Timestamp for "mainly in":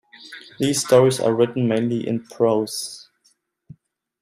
1.67-2.23